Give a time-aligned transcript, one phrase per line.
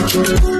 [0.00, 0.50] Nǹkan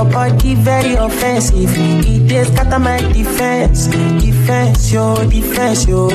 [0.00, 1.70] your body very offensive.
[1.76, 3.86] It dey scatter my defense,
[4.24, 6.08] defense, yo, defense, yo.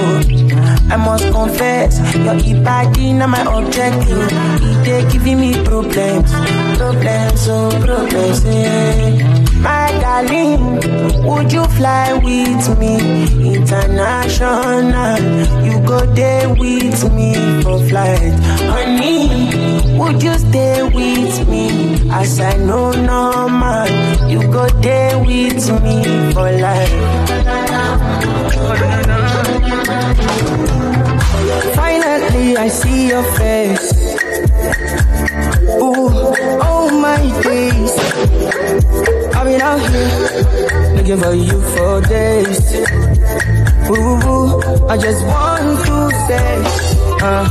[0.90, 4.30] I must confess, your body not my objective.
[4.32, 6.32] It dey giving me problems,
[6.78, 9.42] problems, oh problems, eh.
[9.62, 10.62] My darling,
[11.26, 15.20] would you fly with me international?
[15.66, 18.34] You go there with me for flight,
[18.72, 19.65] honey.
[19.98, 23.88] Would you stay with me as I know normal?
[24.30, 26.96] You go there with me for life.
[31.76, 33.94] Finally, I see your face.
[35.82, 36.10] Ooh,
[36.62, 37.94] oh my days.
[39.36, 42.62] I've been out here looking for you for days.
[43.90, 46.64] Ooh, I just want to say,
[47.22, 47.46] uh,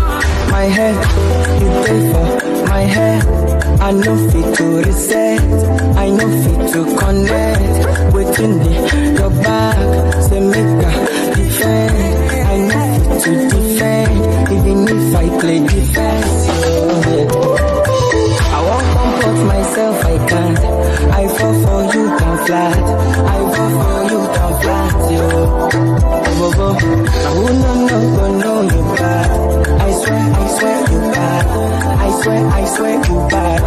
[0.54, 0.97] my head,
[1.60, 2.26] you pay for
[2.69, 3.20] my head.
[3.81, 5.41] I know fit to reset,
[6.04, 8.15] I know fit to connect.
[8.15, 8.72] Waiting the
[9.19, 9.78] your back,
[10.26, 10.93] say make a
[11.34, 11.94] defend.
[12.53, 14.12] I know fit to defend,
[14.56, 16.34] even if I play defense.
[18.56, 20.59] I won't comport myself, I can't.
[21.20, 22.78] I fall for you, can flat.
[23.37, 25.26] I fall for you, can flat, yo.
[26.38, 26.69] Go, go.
[27.28, 29.44] I will not know, go know you bad.
[32.25, 33.61] Swear, I swear you bad.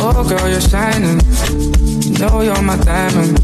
[0.00, 1.20] Oh, girl, you're shining.
[2.02, 3.38] You know you're my diamond.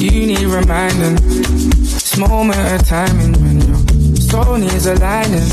[0.00, 1.16] You need reminding.
[1.16, 5.48] This moment of timing when your soul needs aligning.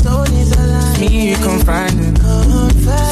[1.00, 2.29] Me, you confiding.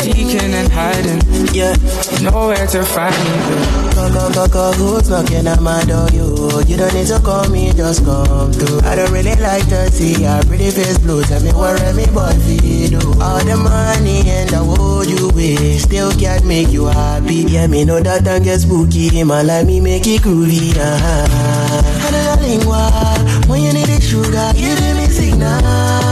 [0.02, 1.20] Seeking and hiding.
[1.54, 1.74] Yeah.
[2.22, 3.88] Nowhere to find me.
[3.98, 6.08] Go, go, who's knocking at my door?
[6.12, 6.34] You,
[6.66, 8.80] you don't need to call me, just come through.
[8.80, 11.22] I don't really like to see your pretty face blue.
[11.24, 13.20] Tell me boy feel do.
[13.20, 17.44] All the money and the wood you wish still can't make you happy.
[17.48, 19.22] Yeah, me know that time get spooky.
[19.24, 20.76] My life me make it groovy.
[20.76, 21.82] Uh-huh.
[22.06, 23.42] And darling, why?
[23.46, 26.07] When you need the sugar, give me signal.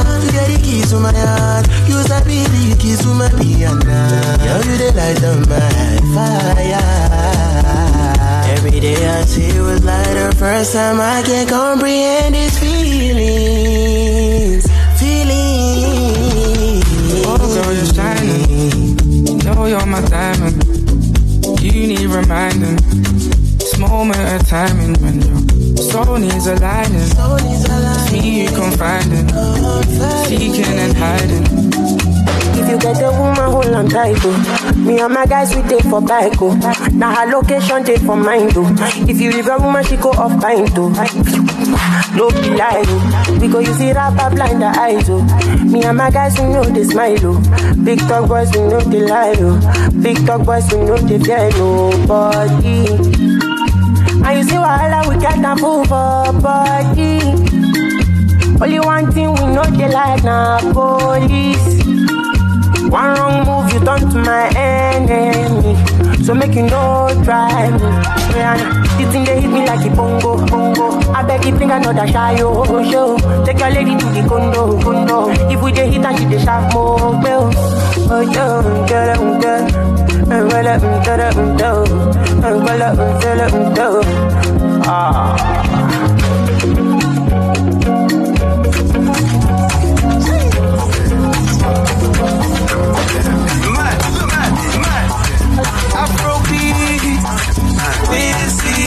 [0.66, 1.68] The keys to my heart.
[1.86, 3.78] Use that baby, keys to my piano.
[3.84, 6.82] Now you the light of my fire.
[8.50, 13.86] Every day I see it was like the first time I can comprehend these feelings.
[14.98, 16.84] Feelings.
[17.26, 18.98] Oh, girl, you're shining.
[19.26, 20.64] You know you're my diamond.
[21.62, 22.76] You need reminding.
[23.58, 25.45] This moment of timing when your
[25.90, 27.00] soul needs aligning.
[27.00, 28.22] Soul needs aligning.
[28.22, 29.28] Me you confiding.
[30.26, 31.46] Seeking and hiding.
[32.58, 34.72] If you get a woman, hold on tight, oh.
[34.76, 36.54] Me and my guys, we take for bike, oh.
[36.92, 38.74] Now her location, take for mine, oh.
[39.08, 40.88] If you leave a woman, she go off pint, oh.
[42.16, 43.38] No be lie, oh.
[43.40, 45.22] Because you see rapper blind the eyes, oh.
[45.64, 47.74] Me and my guys, we know they smile, oh.
[47.84, 49.90] Big talk boys, we know they lie, oh.
[50.02, 51.90] Big talk boys, we know they fear oh.
[52.06, 53.35] nobody.
[54.26, 57.20] And you see wahala, we get a fool for body.
[58.60, 61.84] Only one thing we know they like now, police.
[62.90, 65.76] One wrong move, you turn to my enemy.
[66.24, 67.78] So make you no try me.
[68.36, 68.56] Yeah,
[68.98, 71.12] this thing they hit me like a bongo, bongo.
[71.12, 73.16] I beg you bring another shy oh, show.
[73.44, 75.28] Take your lady to the condo, condo.
[75.50, 77.50] If we dey hit and she dey sharp more, well.
[78.08, 79.85] Oh yo, get oh, it,
[80.28, 80.52] get it.
[80.52, 81.72] Well, um, get it, um, do.
[82.42, 84.00] Well, um, get it, um, do.
[84.88, 85.36] Ah.
[98.08, 98.82] Busy,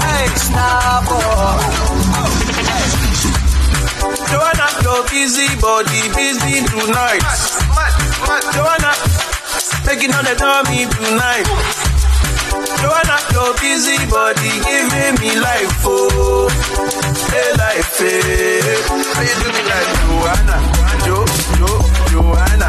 [0.00, 1.04] hey, stop,
[4.30, 6.40] Joanna, your busy body, busy
[9.80, 11.46] Joanna, making all the dummy tonight.
[12.80, 16.48] Joanna, your busy body, giving me life, oh,
[17.30, 18.60] hey, life, hey.
[19.14, 20.56] How you do me like Joanna,
[21.04, 21.24] Jo,
[21.56, 21.68] Jo,
[22.10, 22.68] Joanna?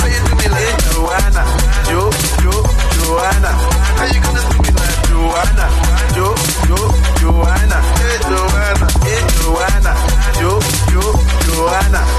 [0.00, 1.42] How you do me like Joanna,
[1.88, 2.10] Jo,
[2.40, 2.52] Jo,
[2.96, 3.50] Joanna?
[3.98, 5.66] How you gonna do me like Joanna,
[6.14, 6.34] Jo,
[6.68, 6.78] Jo,
[7.20, 7.78] Joanna?
[8.00, 9.92] Hey, Joanna, hey, Joanna,
[10.40, 10.60] Jo,
[10.92, 11.02] Jo,
[11.44, 12.09] Joanna?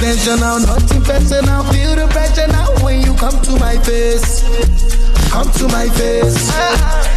[0.00, 1.62] Intentional, not intentional.
[1.68, 4.40] Feel the pressure now when you come to my face.
[5.28, 6.40] Come to my face.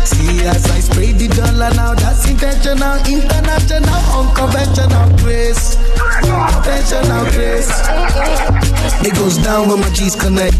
[0.03, 5.79] See as I spray the dollar now, that's intentional, international, unconventional grace.
[6.27, 7.71] Conventional grace.
[9.07, 10.59] It goes down when my G's connect.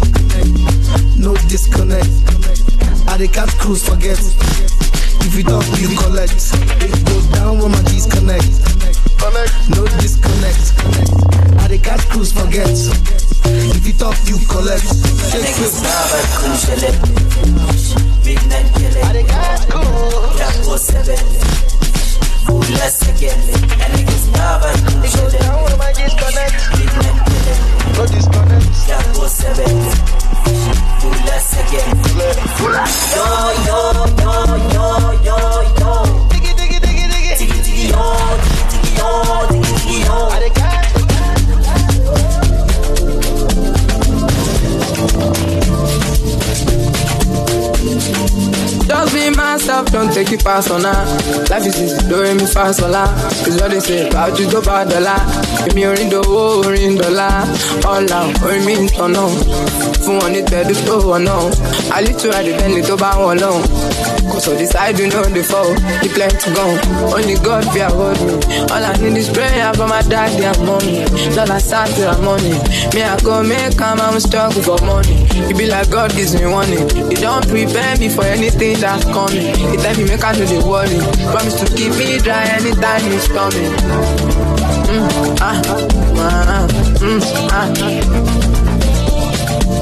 [1.20, 2.08] No disconnect.
[3.12, 4.20] I the catch cruise forget.
[5.28, 6.40] If you don't, you collect.
[6.80, 8.08] It goes down when my G's.
[8.08, 8.48] Connect.
[9.76, 11.33] No disconnect.
[11.64, 12.68] I the catch cruise forget.
[12.68, 14.84] If you talk, you collect.
[15.32, 15.74] Shake it.
[25.04, 26.54] It goes down when my disconnect.
[27.96, 28.64] No disconnect.
[35.24, 35.53] Diggy,
[48.28, 48.53] thank you
[48.88, 50.94] just be myself, don't take it personal.
[51.50, 53.10] Life is easy, don't me fast a lot.
[53.48, 55.22] It's what they say about you, go bad a lot.
[55.66, 56.22] Give me a ring, the
[56.68, 57.44] ring, dollar.
[57.88, 59.30] All out, or me in tono.
[60.04, 61.50] Fún wọn ní tẹ̀dú tó wọ̀ náà.
[61.96, 63.40] Àlítú àdìbẹ́ni tó bá wọn.
[64.32, 65.72] Kò sọ the side you know the fall.
[66.02, 66.80] The plenty gone.
[67.16, 68.34] Only God be hold me.
[68.74, 71.06] All I need is prayer for my daddy and mommy.
[71.36, 72.54] Dollar side to the money.
[72.94, 75.16] Me, I go make come, I'm struggle for money.
[75.50, 76.90] It be like God gives me warning.
[77.10, 79.52] He don't prepare me for anything that's coming.
[79.72, 81.00] The time you make I know worry.
[81.32, 83.72] Promise to keep me dry anytime it's coming.
[84.90, 85.62] Mm, ah,
[86.22, 86.68] ah,
[87.02, 87.68] mm, ah.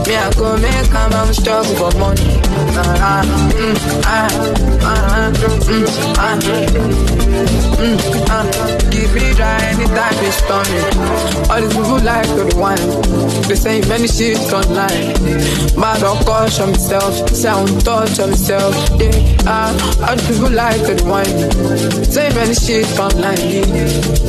[0.08, 2.42] Me, I go make a man struggle for money.
[2.76, 4.30] Ah, mm, ah,
[4.84, 6.36] ah, mm, ah,
[7.82, 7.98] mm,
[8.30, 8.91] ah.
[9.14, 10.80] Me dry anytime it's stormy.
[11.52, 12.80] All these people like to the wine.
[13.44, 15.12] They say many shit online.
[15.76, 17.28] But I don't caution myself.
[17.36, 18.72] Say I don't touch on myself.
[18.96, 21.28] Yeah, ah, all these people like to the wine.
[22.08, 23.36] Say many shit online.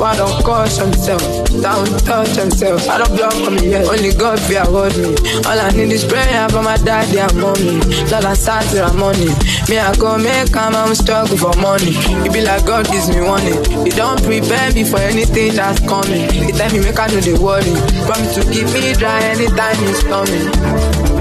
[0.02, 1.22] I don't caution myself.
[1.22, 2.88] I don't touch on myself.
[2.90, 3.86] I don't block on me yet.
[3.86, 5.14] Only God be hold me.
[5.46, 7.78] All I need is prayer for my daddy and mommy.
[8.10, 9.30] Dollar start to the money.
[9.70, 11.94] Me, I go make I'm struggle for money.
[12.26, 13.62] It be like God gives me warning.
[13.86, 16.30] He don't prepare me for anything that's coming.
[16.30, 17.72] He tell me make I know the worry.
[18.06, 21.12] Promise to keep me dry anytime it's coming.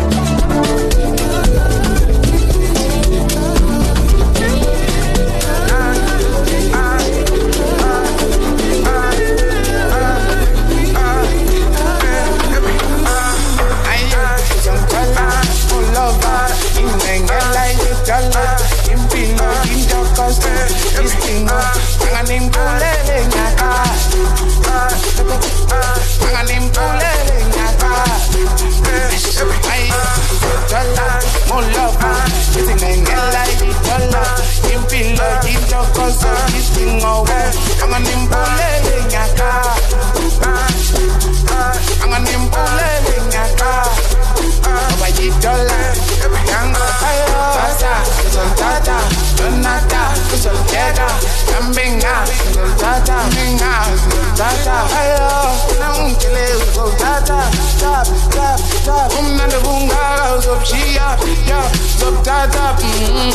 [50.71, 51.07] together.
[51.47, 54.87] Campenga, soldata, venga, soldata.
[54.87, 57.49] Hello, no un chile, soldata.
[57.51, 59.11] Stop, stop, stop.
[59.19, 60.10] Una bunga
[60.51, 61.71] up, she up, yeah.
[61.71, 63.31] Sometimes I, mm,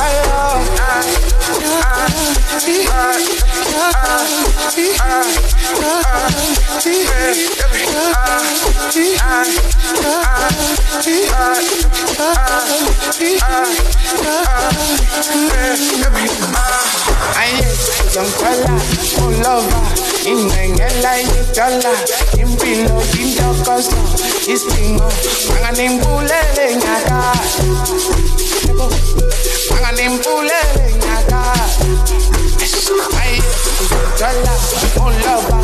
[0.00, 0.24] I,
[17.36, 17.74] I am
[18.14, 20.13] young fella, full lover
[22.40, 23.96] impilo intokozo
[24.52, 25.08] isidingo
[25.56, 27.18] anganimbulele nyaka
[29.76, 31.40] anganimbulele nyaka
[33.20, 33.42] ayi
[33.82, 34.54] uzothola
[35.06, 35.58] uloba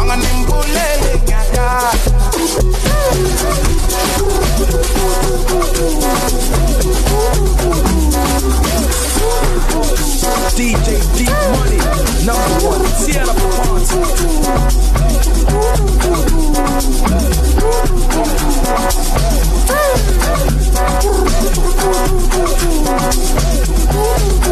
[0.00, 1.92] anganimbulele nyaka
[10.56, 11.78] DJ Dee Money,
[12.24, 13.92] number one,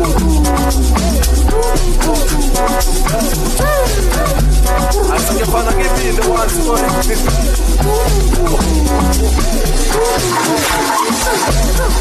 [0.02, 0.06] I
[5.18, 6.88] see your father give me the ones Funny.
[11.76, 11.99] from,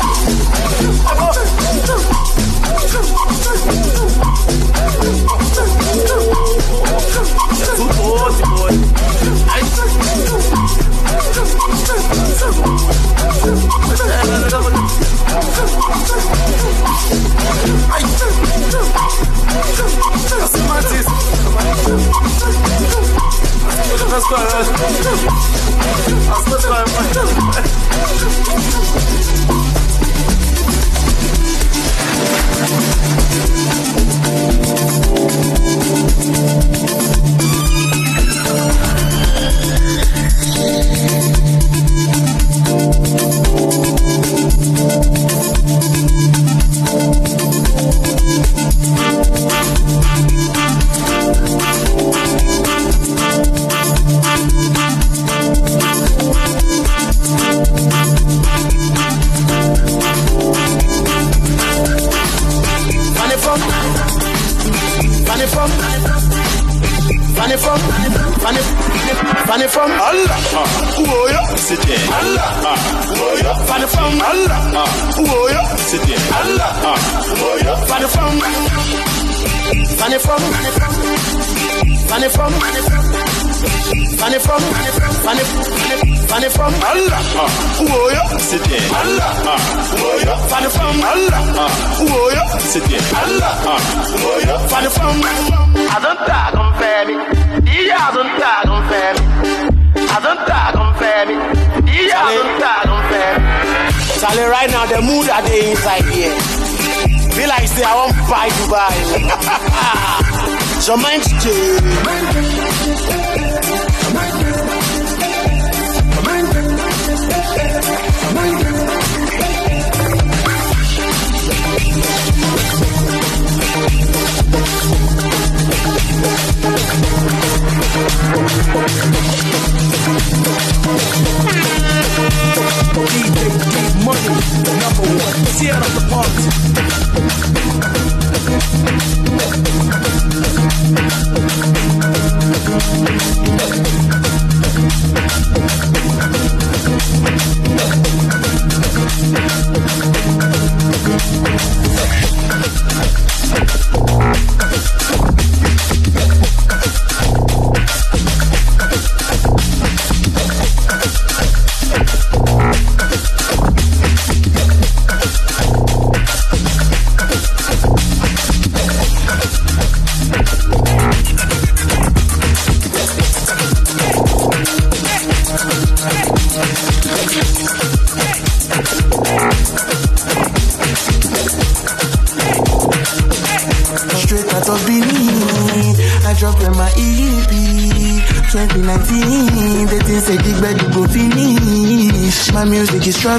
[193.22, 193.38] My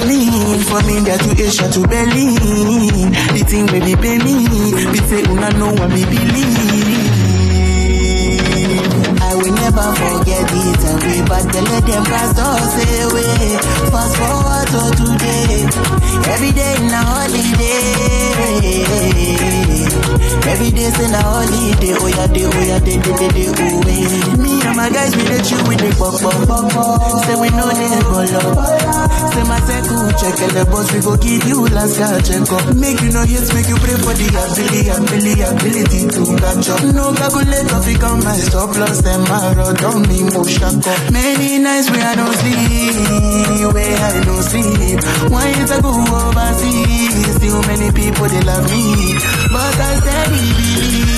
[34.90, 36.82] ability, ability, to catch up.
[36.94, 41.12] No calculator, fi come my stop loss, them arrow, don't me move shack up.
[41.12, 44.98] Many nights where I don't sleep, where I don't sleep.
[45.30, 47.36] Why is I go overseas?
[47.36, 49.14] Still many people, they love me.
[49.52, 51.10] But I steady believe.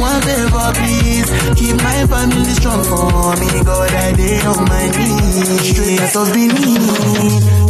[0.00, 1.28] One favor, please.
[1.58, 3.64] Keep my family strong for me.
[3.64, 5.60] God, I did on my knees.
[5.68, 7.67] Straight out of Benin.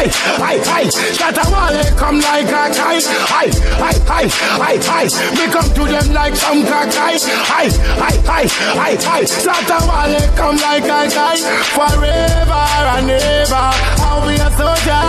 [0.00, 0.84] Hi, hi, hi, hi.
[1.12, 3.04] Shatta Wale, come like a kite.
[3.28, 4.24] Hi, hi, hi,
[4.56, 5.04] hi, hi.
[5.36, 7.20] We come to them like some kite.
[7.20, 7.68] Hi,
[8.00, 9.22] hi, hi, hi, hi.
[9.28, 11.44] Shatta Wale, come like a kite.
[11.76, 12.64] Forever
[12.96, 13.68] and ever,
[14.00, 15.04] I'll be a soldier.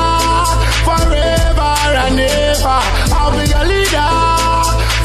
[0.84, 1.72] Forever
[2.04, 2.80] and ever,
[3.16, 4.12] I'll be a leader.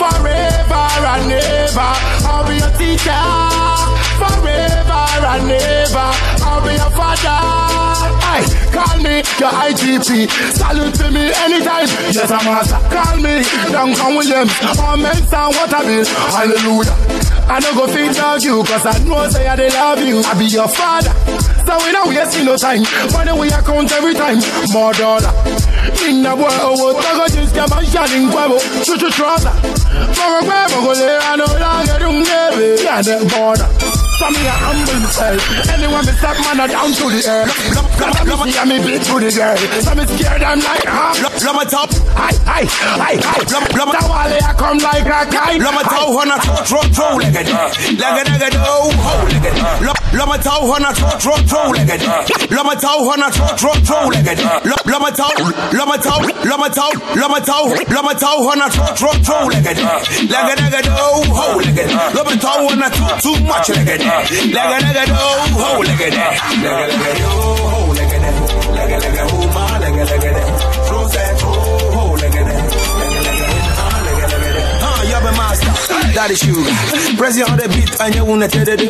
[0.02, 0.82] Forever
[1.14, 1.94] and ever,
[2.26, 3.22] I'll be a teacher.
[4.18, 6.10] Forever and ever,
[6.42, 7.75] I'll be a father.
[8.72, 10.28] Call me your IGP.
[10.52, 11.88] Salute to me anytime.
[12.12, 12.80] Yes, I'm master.
[12.92, 14.52] Call me Duncan Williams.
[14.80, 16.04] Or Mensa Otabil.
[16.34, 16.92] Hallelujah.
[17.48, 20.20] I don't go think of you, cause I know say I they love you.
[20.20, 21.14] I be your father.
[21.64, 22.06] So we don't
[22.44, 22.82] no time.
[23.12, 24.38] Money we account every time.
[24.72, 25.32] More dollar.
[26.06, 28.58] In the world, oh, oh, tago just get my shining guavo.
[28.84, 29.50] Chuchu trouser.
[30.14, 32.82] Mogo guavo, go le, I know, I don't get it.
[32.84, 34.05] Yeah, that border.
[34.16, 35.44] So me a humble myself.
[35.68, 37.52] Anyone me stop man a down to the earth.
[38.24, 39.56] Love me see me beat to the girl.
[39.84, 41.12] So me scared I'm like huh.
[41.20, 41.92] Love my top.
[42.16, 43.38] Hi hi hi hi.
[43.76, 45.60] Love the wall I come like a kite.
[45.60, 48.88] Love my toe on a throw throw throw like a like a like a oh
[49.04, 51.96] ho like a Love my toe on a throw throw throw like a
[52.48, 55.28] Love my toe on a throw throw throw like a Love my toe
[55.76, 56.88] love my toe love my toe
[57.20, 58.06] love my toe love
[58.48, 59.76] on a throw throw throw like a
[60.32, 61.84] like a like oh ho like a
[62.16, 63.96] Love my toe on a too too much like a
[64.56, 66.24] like oh ho a like a
[67.26, 68.04] oh ho a
[68.72, 70.55] like a oh my like a
[76.16, 76.64] That is sugar.
[77.20, 78.80] Press on the beat and you wanna tell it.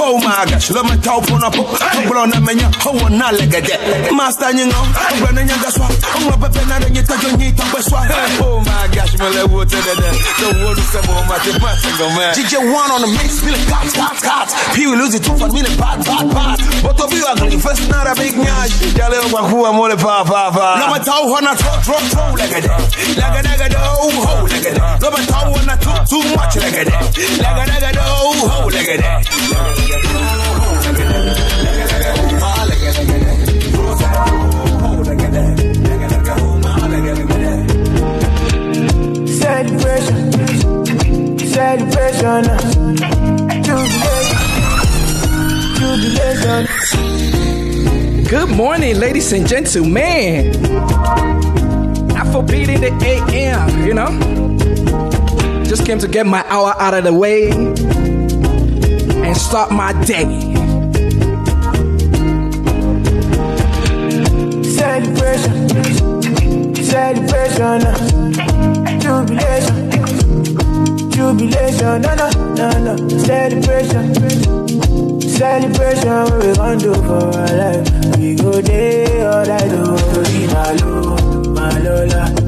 [0.00, 1.52] Oh my gosh, love my top on up.
[1.52, 2.64] Couple on the menu.
[2.88, 4.08] Oh, not like that.
[4.08, 4.84] Master, you know.
[5.20, 5.92] When you got swap.
[5.92, 8.08] Oh, my pepper, and you touch your knee to be swap.
[8.40, 10.16] Oh my gosh, my level to the dead.
[10.40, 12.32] The world is some more mathematical, man.
[12.32, 14.56] DJ one on the mix, feeling cops, cops, cops.
[14.72, 16.56] People lose it two for me, bad, bad, bad.
[16.80, 18.72] But to be ugly, first not a big nyash.
[18.96, 20.80] Y'all one who I'm all pa, pa, pa.
[20.80, 22.88] Love my toe on a throw, throw, throw like a that.
[23.20, 24.96] Like a, like a, oh, ho, like a that.
[25.04, 27.16] Love my toe on a too, too much like a that.
[27.40, 30.30] Like a, like a, oh, ho, like a that.
[39.40, 40.32] Celebration,
[41.38, 42.44] celebration,
[43.64, 44.44] jubilation,
[45.76, 46.64] jubilation.
[48.24, 50.52] Good morning, ladies and gentlemen.
[52.14, 55.19] Afrobeat in the AM, you know?
[55.70, 60.26] Just came to get my hour out of the way and start my day.
[64.64, 65.68] Celebration,
[66.74, 67.80] celebration,
[68.98, 69.90] jubilation,
[71.12, 74.12] jubilation, no, no, no, no, celebration,
[75.20, 78.16] celebration, we gon' do for our life?
[78.16, 81.16] We go day all night, oh, Tori Malo,
[81.54, 82.40] Malola,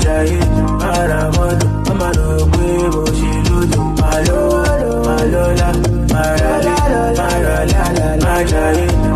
[0.00, 0.40] Marale, Marale, Majaye,
[0.80, 4.38] Maramoto, Amano, Quebo, Shiludo, Malo,
[5.04, 5.72] Malola,
[6.12, 6.72] Marale,
[7.16, 9.09] Marale, Majaye, Maramoto,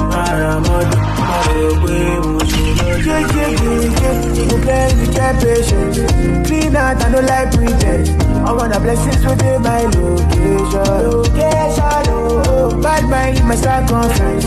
[4.36, 5.98] you play with your patience,
[6.46, 8.08] clean out, I don't like pretend,
[8.46, 14.44] I want the blessings within my location, location, oh, bad mind in my circumference,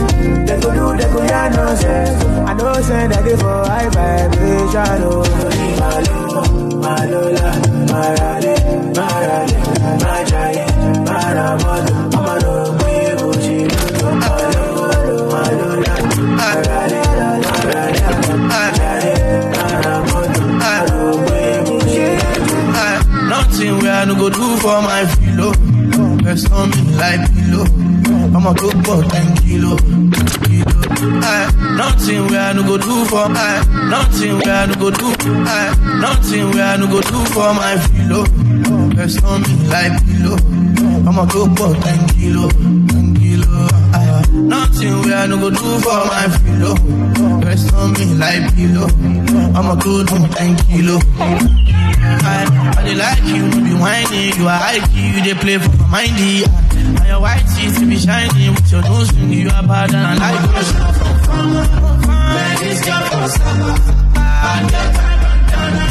[0.49, 5.03] they go do, they go yarn nonsense, I know send that they for high vibration,
[5.03, 5.23] oh,
[5.79, 6.17] Malo,
[6.83, 7.49] Malola,
[7.91, 8.55] Marale,
[8.95, 9.57] Marale,
[10.03, 10.65] Majaye,
[11.05, 11.96] Maramoto,
[24.17, 25.51] go do for my filo.
[25.53, 26.17] Oh.
[26.25, 27.65] Rest on me like pillow.
[27.67, 28.35] Oh.
[28.35, 29.77] I'ma go for 10 kilo.
[29.77, 30.77] kilo.
[31.23, 31.47] Aye.
[31.77, 33.63] Nothing where I no go do for I.
[33.89, 35.07] Nothing where I no go do.
[35.45, 35.99] I.
[36.01, 38.23] Nothing where I no go do for my filo.
[38.25, 38.89] Oh.
[38.97, 40.37] Rest on me like pillow.
[41.07, 42.49] I'ma go for 10 kilo.
[42.49, 43.67] 10 kilo.
[43.93, 44.23] Aye.
[44.33, 46.71] Nothing where I no go do for my filo.
[47.45, 48.87] Rest on me like pillow.
[49.57, 50.99] I'ma go do 10 kilo.
[52.23, 54.31] I, dey like you, no be whiny.
[54.37, 56.43] You are high key, you dey play for my mindy.
[56.45, 59.33] And your white teeth be shiny with your nose ring.
[59.33, 61.77] You are bad and I like you.
[65.49, 65.85] Dana.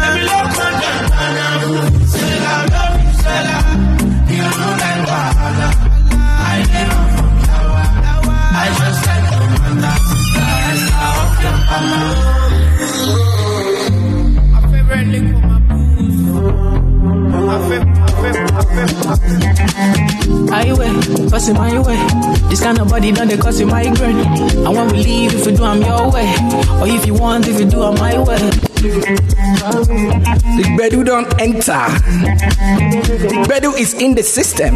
[0.00, 0.22] Let me.
[2.06, 3.56] Say I love you, I.
[4.30, 4.44] You.
[6.24, 6.62] I
[7.14, 7.32] from.
[8.56, 9.26] I just like
[10.70, 12.33] Esther of your mama.
[20.48, 20.88] Highway,
[21.28, 21.98] passing my way.
[22.48, 24.16] This kind of body done they cause you migraine.
[24.16, 26.34] And when we leave, if you do, I'm your way.
[26.80, 28.38] Or if you want, if you do, I'm my way.
[30.56, 31.84] The Bedu don't enter.
[33.28, 34.74] The Bedu is in the system.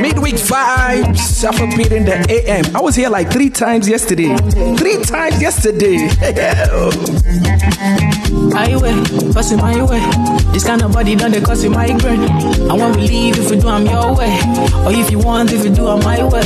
[0.00, 2.76] Midweek vibes, Afrobeat in the AM.
[2.76, 4.36] I was here like three times yesterday.
[4.76, 6.08] Three times yesterday.
[8.52, 8.92] Highway,
[9.32, 10.00] passing my way.
[10.52, 12.22] This kind of body done they cause you migraine.
[12.22, 14.38] And when we leave, if you do, I'm your way.
[14.84, 16.42] Or if you want, if you do, I'm my way.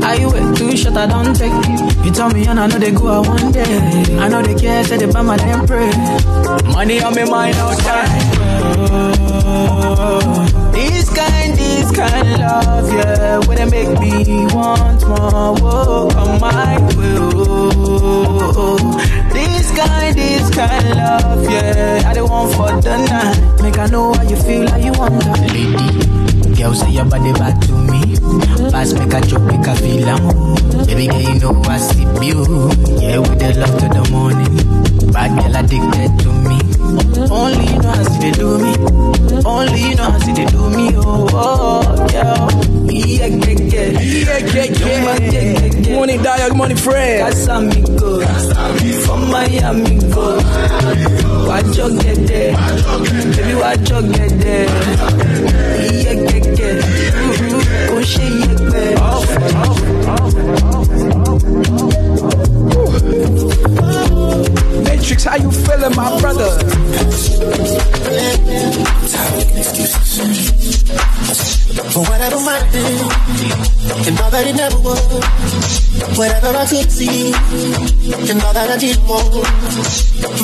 [0.00, 1.52] Highway, two shot I don't take.
[2.04, 3.62] You tell me and I know they go out one day.
[4.18, 5.90] I know they care, say they buy my damn pray.
[6.72, 8.26] Money on me mind all time.
[11.96, 18.76] Kind, love, yeah, when they make me want more, whoa, come my oh.
[19.32, 22.02] This kind, this kind love, yeah.
[22.06, 23.62] I don't want for the night.
[23.62, 25.24] Make I know how you feel, how you want.
[25.52, 28.16] Lady, girl say your body back to me.
[28.70, 30.86] Pass make a chop, make a feel am.
[30.86, 32.44] Baby girl, you know I see you.
[33.00, 34.56] Yeah, with the love to the morning.
[35.12, 36.35] Bad girl addicted to.
[36.86, 38.72] Only you know how see they do me.
[39.44, 40.90] Only you know how see they do me.
[40.96, 42.48] Oh, oh yeah.
[42.86, 43.90] Yeah, yeah, yeah.
[44.00, 45.94] Yeah, yeah, yeah.
[45.96, 46.48] Morning, Dio.
[46.48, 47.32] Good morning, Fred.
[47.32, 48.22] Casamigo,
[49.04, 50.36] from Miami go.
[51.46, 52.52] Watch your get there,
[53.36, 54.66] baby, watch your get there.
[56.02, 57.88] Yeah, yeah, yeah.
[57.88, 58.96] Go shake your bed.
[65.16, 66.50] Matrix, how you feeling, my brother?
[71.92, 72.84] For whatever might be,
[74.08, 76.18] and all that it never was.
[76.18, 79.22] Whatever I could see, and all that I did more.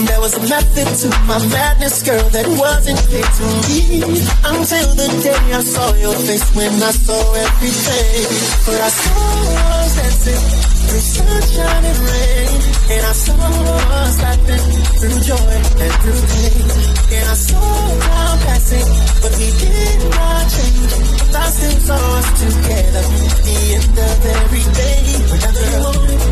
[0.06, 4.02] There was a method to my madness, girl, that wasn't clear to me.
[4.44, 8.26] Until the day I saw your face when I saw everything.
[8.64, 12.52] For I saw us dancing through sunshine and rain.
[12.92, 14.64] And I saw us laughing
[15.00, 16.68] through joy and through pain.
[17.16, 17.64] And I saw
[18.04, 18.88] time passing,
[19.22, 20.92] but we did not change.
[21.32, 25.00] I still saw us together at the end of every day.
[25.32, 26.22] Whenever you want it,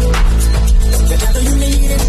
[1.09, 2.05] whenever you need it,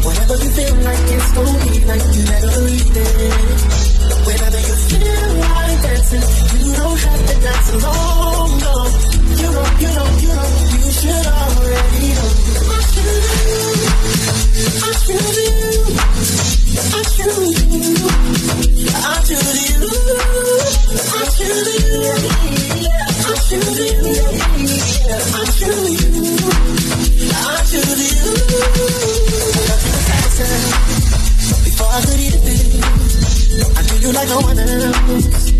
[0.00, 3.83] whenever you feel like it's gonna be like you never need it.
[4.24, 6.24] Whenever you feel like dancing,
[6.64, 8.50] you don't have to dance alone.
[8.64, 8.74] No,
[9.40, 12.30] you know, you know, you know, you should already know.
[12.64, 13.60] I feel you,
[14.80, 15.72] I feel you,
[16.84, 17.84] I feel you,
[18.94, 19.88] I feel you,
[21.04, 21.98] I feel you,
[23.24, 24.00] I feel you,
[25.24, 26.12] I feel you,
[27.34, 28.24] I feel you.
[31.64, 33.13] Before I could you.
[33.54, 35.50] I knew you like no one else.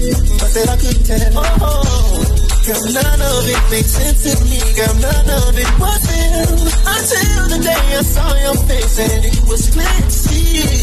[0.41, 1.33] But said I couldn't tell.
[1.35, 2.25] Oh,
[2.67, 4.61] girl, none of it makes sense to me.
[4.75, 6.55] Girl, none of it was real.
[6.85, 10.35] Until the day I saw your face and it was clear to see.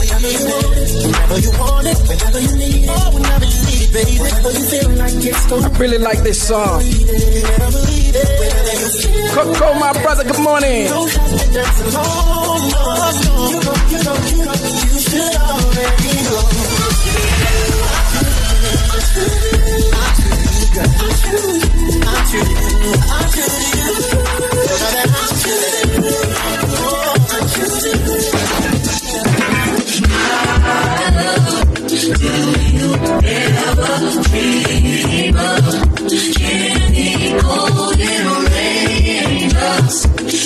[0.01, 3.61] Whenever you want it, whenever you want it, whenever you need it, oh, whenever you
[3.67, 4.15] need it, baby.
[4.21, 6.81] Whenever you feel like it's going I really like this song.
[9.31, 10.87] Coco, my brother, good morning.
[10.87, 12.61] don't have to dance alone.
[12.71, 13.51] No, no.
[13.51, 14.55] You know, you know, you know,
[14.91, 16.80] you should already know.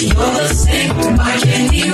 [0.06, 1.86] You're the same, my candy.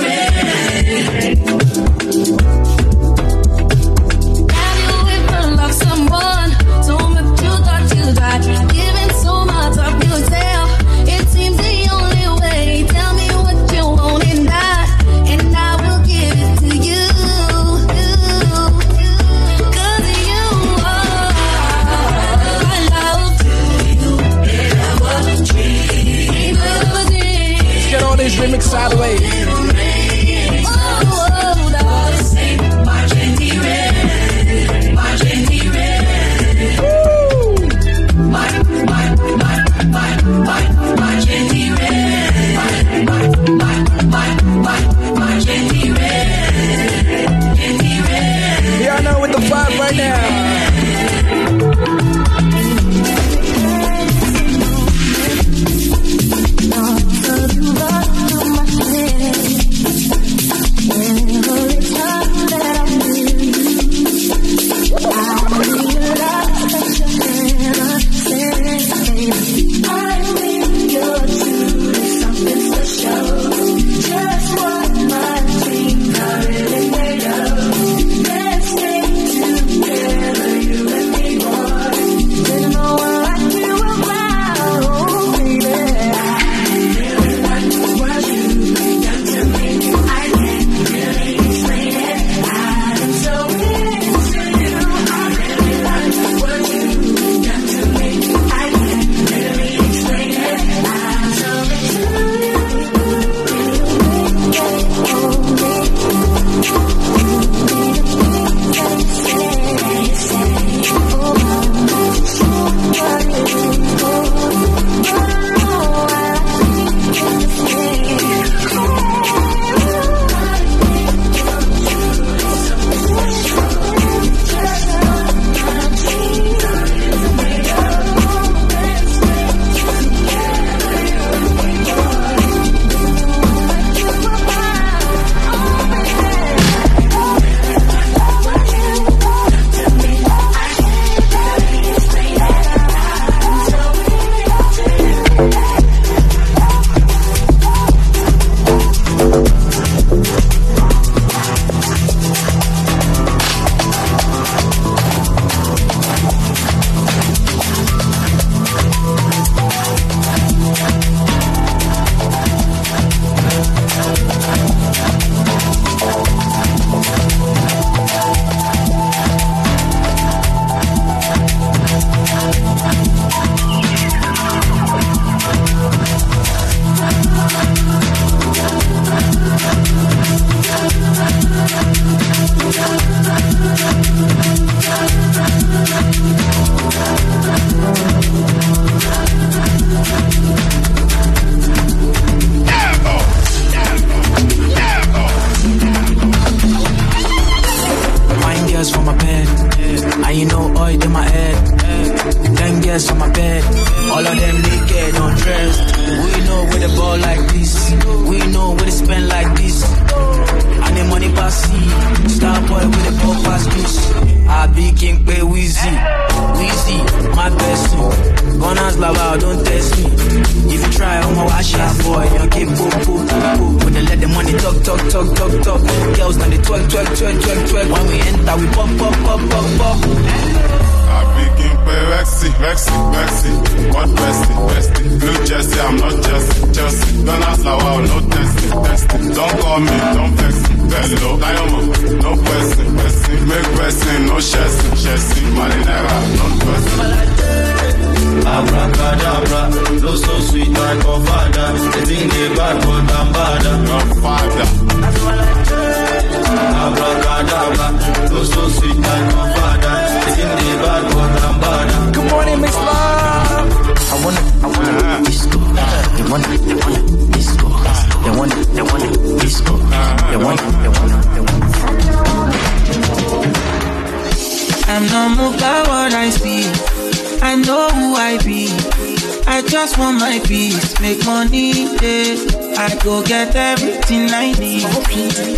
[283.04, 284.84] Go get everything I need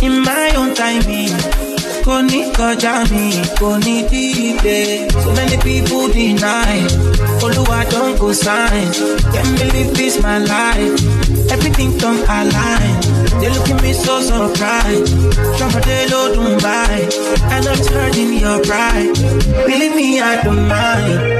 [0.03, 1.35] in my own timing.
[2.05, 3.25] Kò ní kọjá mi,
[3.59, 4.79] kò dìde.
[5.23, 6.77] So many people deny.
[7.43, 8.87] Olúwa don go sign.
[9.33, 10.93] Can't believe this my life.
[11.53, 12.95] Everything don't align.
[13.39, 15.09] They look at me so surprised.
[15.57, 16.97] Somebody low Dubai.
[17.53, 19.13] And I'm turning your pride.
[19.67, 21.34] Believe me, I don't mind.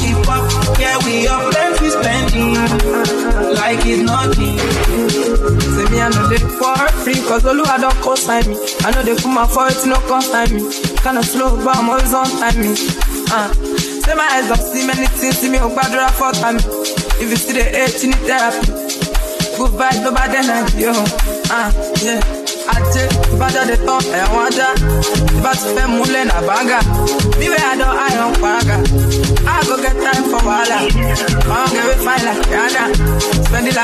[0.00, 0.78] We pop.
[0.78, 2.54] Yeah, we are plenty spending.
[3.54, 4.58] Like it's nothing.
[5.72, 9.14] Say me I know they for free Cause Oluwa don't co-sign me I know they
[9.14, 10.60] put my foot, no consign me
[11.02, 12.72] Kinda slow but I'm always on time me
[13.32, 13.52] uh.
[14.04, 17.36] Say my eyes don't see many things See me on gbadura for time If you
[17.36, 18.66] see the hate, you need therapy
[19.56, 20.92] Good vibe, nobody energy, yo
[21.50, 22.41] uh, yeah.
[22.92, 24.50] Tán, ẹ̀wọ̀n
[25.74, 26.78] fẹ́ múlẹ̀ nà báńgà.
[30.04, 30.78] Time for wahala.
[33.46, 33.76] Spend it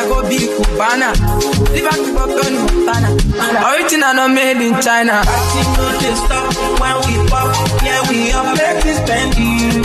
[4.35, 5.17] made in China.
[5.29, 6.47] Party no dey stop
[6.81, 7.49] when we pop.
[7.87, 9.83] Yeah, we are plenty spending.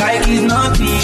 [0.00, 1.00] Like it's nothing.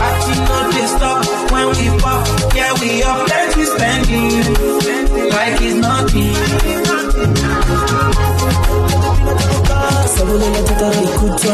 [0.00, 1.20] Party no dey stop
[1.52, 2.22] when we pop.
[2.56, 5.01] Yeah, we are plenty spending.
[5.42, 7.42] like it's nothing.
[10.14, 11.52] Sabule la teta ikuta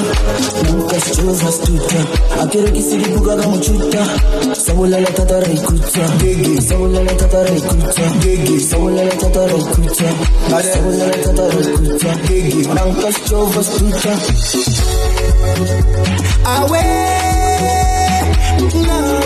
[0.65, 2.01] Nunca chose astuta
[2.43, 4.07] Akere kisiri buga kama chuta
[4.55, 10.09] Sabule la teta ikuta Gigi Sabule la teta ikuta Gigi Sabule la teta ikuta
[10.73, 14.13] Sabule la teta ikuta Gigi Nunca chose astuta
[16.45, 17.09] Away
[18.87, 19.19] Now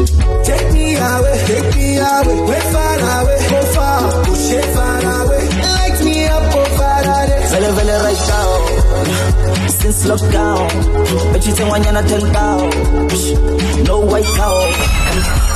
[0.00, 5.44] Take me away, take me away, way far away, go far, push it far away,
[5.60, 6.42] light me up,
[6.78, 7.40] Faraday.
[7.50, 8.48] Vele vele right now
[9.68, 10.68] Since lockdown
[12.08, 12.70] tell down
[13.84, 14.58] No white cow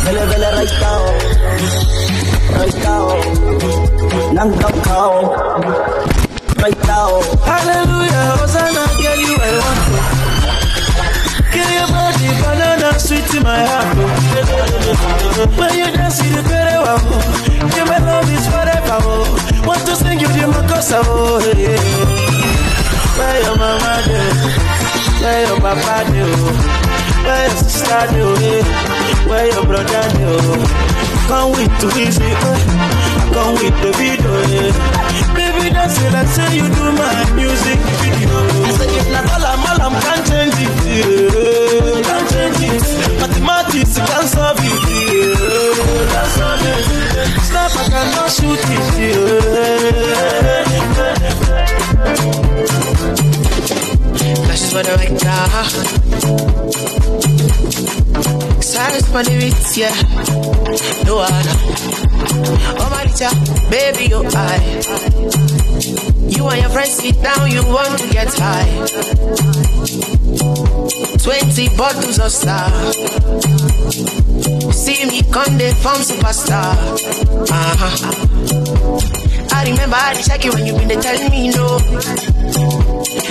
[0.04, 1.02] Vele vele right now
[2.58, 3.04] Right now
[4.34, 5.12] Nang down cow
[6.58, 7.10] Right now
[7.48, 10.34] Hallelujah, Hosanna, you I want to.
[11.74, 13.83] Your body, banana, sweet in my heart.
[15.38, 15.46] Oh.
[15.58, 16.98] When you dance, you better wow.
[17.74, 18.98] Yeah, my love is forever.
[19.02, 19.64] Oh.
[19.66, 21.00] Want to sing you the makosa.
[21.04, 21.40] Oh.
[23.18, 24.18] Where your mama do?
[25.22, 26.26] Where your papa do?
[27.24, 28.24] Where your sister do?
[28.42, 29.28] Yeah.
[29.28, 31.13] Where your brother do?
[31.28, 32.22] Can't wait to visit.
[32.22, 32.26] I
[33.32, 34.32] can't wait to video.
[34.52, 34.72] Yeah.
[35.34, 36.14] Baby, that's it.
[36.14, 38.36] I say you do my music video.
[38.64, 40.68] I say if not all I'm all I'm can't change it.
[40.84, 42.04] Yeah.
[42.04, 42.84] Can't change it.
[43.20, 44.64] Mathematics can't solve it.
[44.92, 46.12] Yeah.
[46.12, 46.92] Can't solve it.
[47.16, 47.40] Eh?
[47.48, 48.84] Snap I cannot shoot it.
[49.00, 50.24] Yeah.
[54.24, 55.62] That's what I like now.
[58.60, 59.94] Silence for the beats, yeah.
[61.04, 61.56] No other.
[62.80, 63.32] Oh my teacher,
[63.68, 64.64] baby, you high.
[66.26, 68.70] You and your friends sit down, you want to get high.
[71.22, 72.70] Twenty bottles of star.
[74.72, 76.74] See me come they form superstar.
[77.50, 77.96] Uh-huh.
[79.54, 82.33] I remember I check you when you been they tell me no.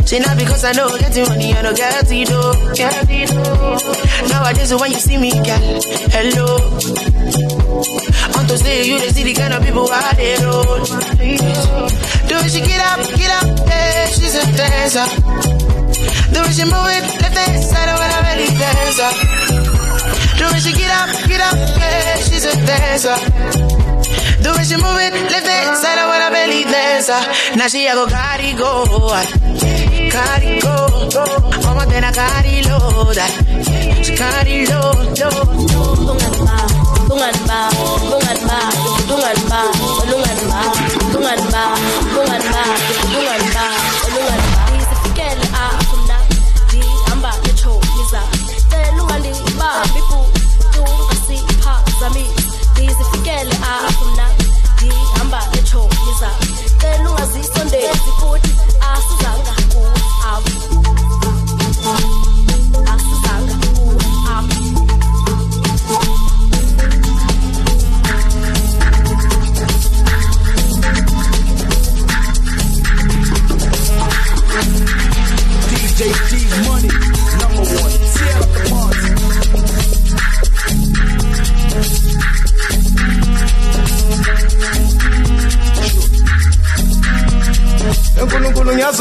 [0.06, 2.54] Say now because I know getting money, I don't get it though.
[2.76, 4.28] Get it though.
[4.30, 5.82] Nowadays when you see me, girl,
[6.12, 6.60] hello.
[8.36, 10.84] Want to say you the see the kind of people I they roll.
[12.28, 15.08] Do she get up, get up, yeah, she's a dancer.
[16.36, 19.12] Do she move it, left hand side when I belly dancer.
[20.38, 23.64] Do she get up, get up, yeah, she's a dancer.
[24.44, 26.72] The way she move it, left hand side oh, when I belly uh.
[26.72, 27.56] dancer.
[27.56, 29.24] Now she a go carry go, uh.
[30.14, 30.76] Carry go.
[31.10, 31.26] go.
[31.66, 33.18] Mama then I carry load,
[34.06, 35.18] she carry load.
[35.18, 36.58] Tungan ba,
[37.10, 37.60] tungan ba,
[38.10, 38.60] tungan ba,
[39.10, 39.62] tulungan ba,
[40.06, 40.62] tungan ba,
[41.14, 41.64] tungan ba,
[42.14, 42.64] tulungan ba,
[43.12, 43.44] tulungan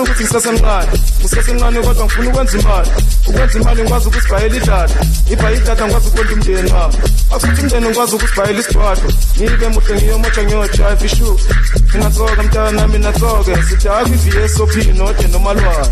[0.03, 2.90] enkulunkulu ngiyazi ukuthi ngisesemncane ngisesemncane kodwa ngifuna ukwenza imali.
[3.28, 4.94] Ukwenza imali ngikwazi ukusibhayela idlada
[5.32, 6.96] ibhaye idlada ngikwazi ukondla umndeni wami.
[7.34, 11.40] Akuthi umndeni ngikwazi ukusibhayela isigcwado ngibe muhle ngiyomotsha ngiyojive ishu.
[11.88, 15.88] Ngingatsoka mntana nami natsoke sithi hayi kwi-vsop node nomalwane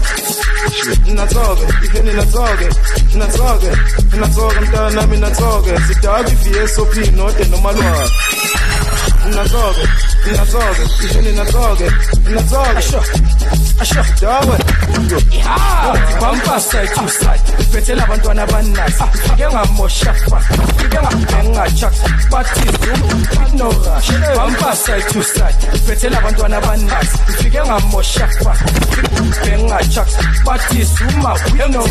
[1.14, 2.68] natsoke ifeni natsoke
[3.18, 3.70] natsoke
[4.20, 8.10] natsoke mntana nami natsoke sithi hayi kwi-vsop node nomalwane
[9.34, 9.84] natsoke
[10.36, 11.86] natsoke ifeni natsoke
[12.34, 13.00] natsoke Asho, asho,
[14.20, 14.58] dawe
[16.20, 17.40] bumper side to side
[17.72, 20.40] phethela abantwana abaninasi fike ngamosha fa
[20.76, 21.90] fike ngabhengacha
[22.30, 28.54] bathi zoom no rush bumper side to side phethela abantwana abaninasi fike ngamosha fa
[29.44, 30.04] bhengacha
[30.44, 31.34] bathi zuma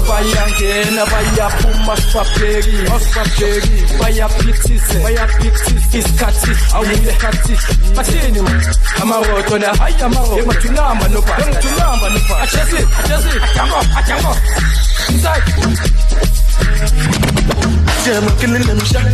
[0.08, 7.54] bayangena bayaphuma sibabheki asibabheki bayaphithize bayaphithize isikhathi awuyisikhathi
[7.95, 8.39] bathini
[9.02, 10.45] amaroto na hayi amaroto
[11.42, 14.32] emathunamba nobha emathunamba nobha achesi achesi ajango ajango
[15.10, 15.44] inside
[18.06, 19.06] Yeah, I'm killing them shot.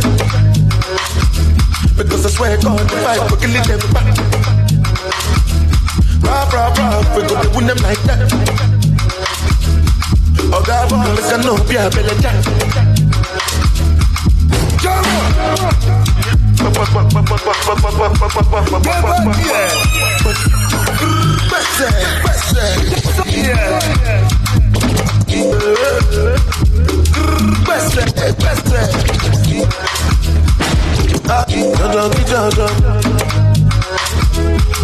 [1.98, 4.06] Because I swear God, the fight, we're killing them back.
[6.22, 8.18] Rah, rah, rah, we go to win them like that.
[10.54, 12.36] Oh, God, boy, like I know, yeah, Bella Jack.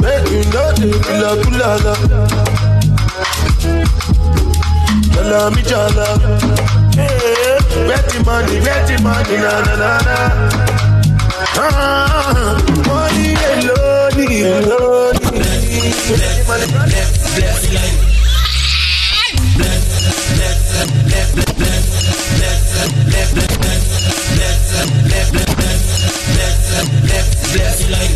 [0.02, 1.94] Make you know the kula kula la.
[5.14, 6.06] Jala mi jala.
[8.12, 10.71] The money, get the money, na na na na.
[11.54, 15.12] Ah, money alone, alone.
[16.46, 17.02] Money,
[27.84, 28.11] Hello,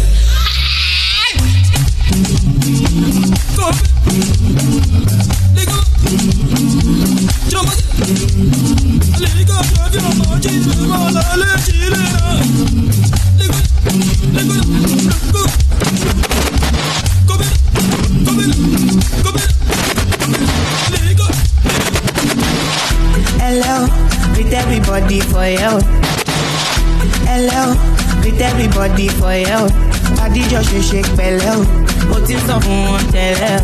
[29.36, 29.62] for you.
[30.24, 31.62] Adijọ́ ṣe ṣe pẹ̀lẹ́ o,
[32.08, 33.62] mo ti sọ fún wọn tẹ́lẹ̀ o.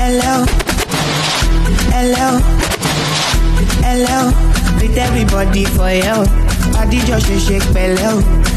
[0.00, 0.44] Hello,
[1.92, 2.38] hello,
[3.84, 4.18] hello,
[4.80, 6.16] with everybody for you.
[6.80, 8.16] Adijọ́ ṣe ṣe pẹ̀lẹ́ o,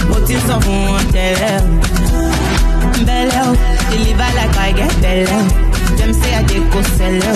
[0.09, 2.16] mo ti sọ fún wọn tẹ́lẹ̀ o.
[3.05, 3.53] Belle o,
[3.91, 5.41] deliver like I get belle o.
[5.97, 7.33] Dem say I dey go sell o,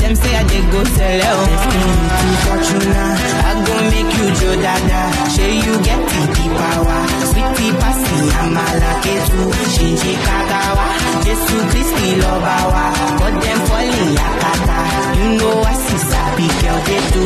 [0.00, 1.34] dem say I dey go sell o.
[1.46, 3.04] Destiny to Fortuna,
[3.48, 5.00] I go make you jo dada.
[5.34, 7.00] Shey you get the power,
[7.30, 9.42] sweetie pasi amala ketu,
[9.74, 10.86] shinji kagawa.
[11.24, 12.84] Jesu Christi lọba wa,
[13.18, 14.78] but dem fall in yakata.
[15.18, 17.24] You know I see sabi girl dey do.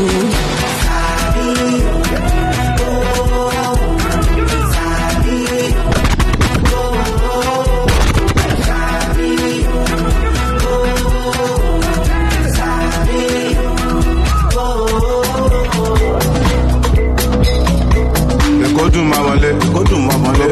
[0.82, 2.45] Sabi.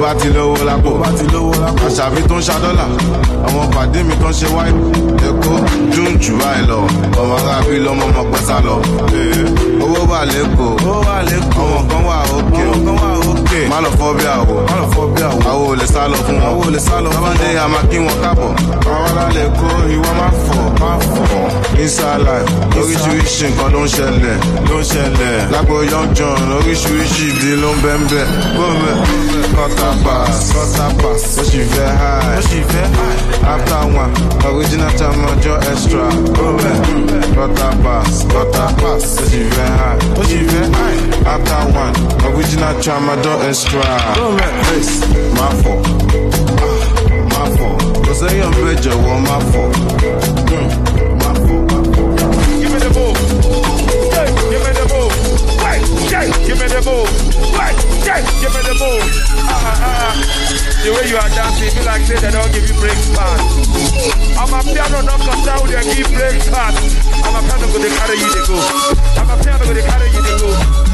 [0.05, 0.91] bá ti lówó lápò.
[1.87, 2.85] Àṣàbí tó ń ṣa dọ́là
[3.47, 4.73] àwọn pàdé mi tó ń ṣe wáyé.
[5.29, 5.57] Ẹ̀kọ́
[5.95, 6.79] dùn jù báyìí lọ
[7.21, 8.75] ọmọ arábí lọmọ ọmọ pẹ́ sá lọ.
[9.85, 10.77] Owó wà lẹ́kọ̀ọ́
[11.63, 13.11] ọmọ kan wà òkè ọmọ kan wà
[13.71, 14.59] má lọ fọ́ bí àwọ̀
[15.51, 18.17] àwọ̀ ò lè sá lọ fún wọn sábàdé àmà kí wọn.
[18.25, 18.51] Kábọ̀
[18.95, 21.49] àwọn alálẹ̀ kó ìwọ má fọ̀ má fọ̀.
[21.83, 22.51] Inside life
[22.81, 24.37] oríṣiríṣi nǹkan ló ń ṣẹlẹ̀
[24.69, 25.51] ló ń ṣẹlẹ̀.
[25.53, 28.25] Lágbo young john oríṣiríṣi ìdí ló ń bẹ́ ń bẹ́
[28.57, 28.95] gómẹ̀
[29.57, 32.39] kọ́tà pass kọ́tà pass ó sì fẹ́ high.
[32.39, 33.19] Ó sì fẹ́ high.
[33.55, 34.13] After one
[34.49, 36.07] original time ọjọ́ extra.
[36.37, 36.75] Gómẹ̀
[37.37, 40.01] kọ́tà pass kọ́tà pass ó sì fẹ́ high.
[40.21, 41.01] Ó sì fẹ́ high.
[41.35, 41.95] After one
[42.29, 44.53] original time ọjọ́ extra gómẹ̀
[45.37, 45.77] má fọ̀
[47.33, 47.73] má fọ̀
[48.07, 49.67] kò sẹ́yìn ọ̀bẹ jọ̀wọ́ má fọ̀.
[51.21, 51.61] Má fọ̀.
[52.61, 53.21] Give me the move.
[54.15, 55.15] Hey, give me the move.
[55.65, 55.79] Hey,
[56.13, 57.11] hey, give me the move.
[57.59, 57.73] Hey,
[58.09, 59.05] hey, give me the move.
[59.53, 60.13] Ah, ah, ah.
[60.83, 63.41] The way you are dancing, feel like say they don't give you break part.
[64.41, 66.75] I'm a piano not concerned with their give break part.
[67.25, 68.57] I'm a piano go they carry you they go.
[69.21, 70.94] I'm a piano go they carry you they go.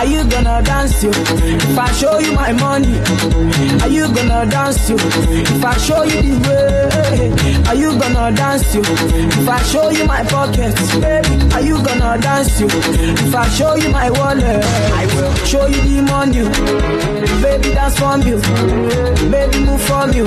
[0.00, 1.10] Are you gonna dance you?
[1.10, 2.94] If I show you my money,
[3.82, 4.96] are you gonna dance you?
[4.96, 8.80] If I show you the way, are you gonna dance you?
[8.82, 12.68] If I show you my pockets, baby, are you gonna dance you?
[12.68, 14.64] If I show you my wallet,
[15.00, 16.42] I will show you the money,
[17.42, 18.36] baby dance from you.
[19.30, 20.24] Baby, move from you.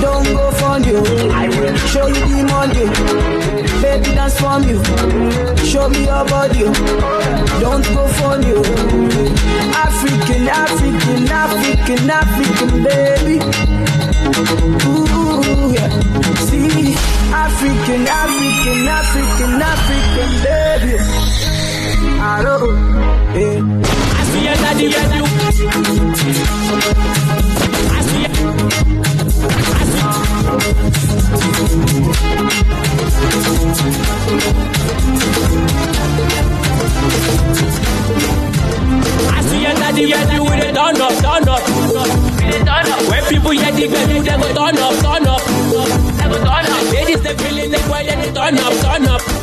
[0.00, 0.98] Don't go from you.
[1.30, 2.84] I will show you the money.
[3.82, 4.78] Baby, dance from you.
[5.66, 6.60] Show me your body.
[7.60, 8.58] Don't go from you.
[9.86, 13.36] African, African, African, African, baby.
[14.86, 15.88] Ooh, yeah.
[16.46, 16.94] See,
[17.32, 20.98] African, African, African, African, baby.
[22.24, 22.76] I don't,
[23.34, 24.11] yeah.
[24.42, 25.24] I see your daddy, yeah, you.
[27.92, 28.32] I see it.
[39.28, 41.62] I see your daddy, yeah, you with it turn up, turn up.
[41.62, 43.00] Turn up.
[43.08, 45.42] When people hear the girl, they go turn up, turn up.
[46.18, 46.92] Turn up.
[46.92, 49.41] Ladies, they feeling the boy, they turn up, turn up.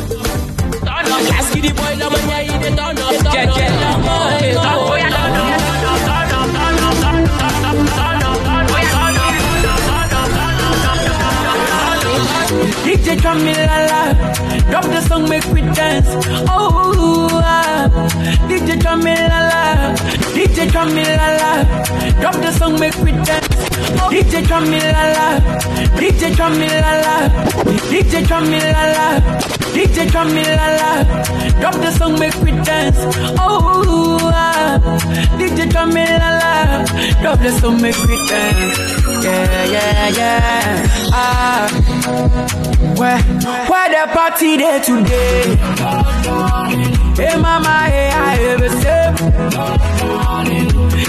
[12.84, 13.54] DJ drum me
[14.70, 16.08] drop the song, make we dance.
[16.48, 17.69] Oh.
[17.94, 19.94] DJ Jamila,
[20.34, 21.64] me DJ Jamila,
[21.98, 23.48] me drop the song make we dance.
[24.10, 25.40] DJ Jamila,
[25.98, 27.28] me DJ Jamila,
[27.66, 29.20] me DJ Jamila,
[29.74, 31.04] me DJ Jamila,
[31.42, 32.96] me drop the song make we dance.
[33.38, 34.78] Oh, ah.
[35.36, 38.78] DJ Jamila, me drop the song make we dance.
[39.24, 40.86] Yeah, yeah, yeah.
[41.12, 41.68] Ah,
[42.96, 43.20] where,
[43.68, 45.58] where the party there today?
[47.16, 49.16] Hey mama, hey I have a save.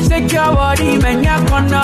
[0.10, 1.82] Take your body, man, you're gonna.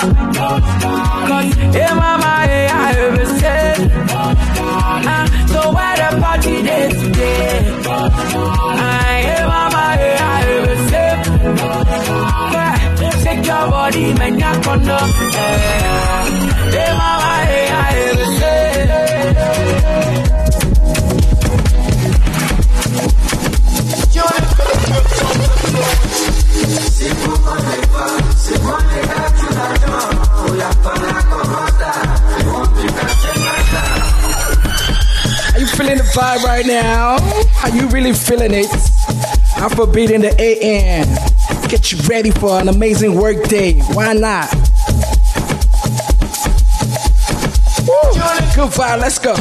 [1.28, 3.78] Cause hey mama, hey I have a save.
[4.10, 7.48] Uh, so where the party day today?
[7.86, 8.08] Uh,
[9.24, 11.20] hey mama, hey I have a save.
[13.24, 14.98] Take uh, your body, man, you're gonna.
[16.74, 18.67] Hey mama, hey I have a save.
[26.58, 26.60] Are
[35.60, 37.16] you feeling the vibe right now?
[37.62, 38.66] Are you really feeling it?
[39.56, 41.06] Afrobeat in the AM.
[41.68, 43.74] Get you ready for an amazing work day.
[43.92, 44.52] Why not?
[47.86, 48.12] Woo.
[48.54, 49.34] Good vibe, let's go.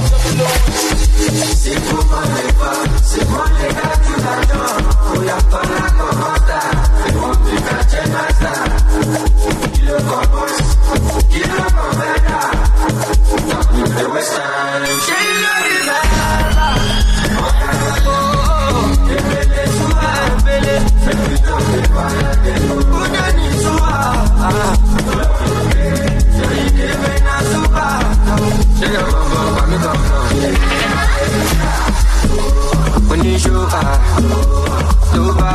[33.09, 35.46] When you show ah,